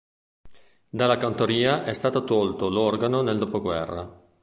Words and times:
Dalla 0.89 1.17
cantoria 1.17 1.83
è 1.83 1.93
stato 1.93 2.23
tolto 2.23 2.69
l'organo 2.69 3.21
nel 3.21 3.37
dopoguerra. 3.37 4.09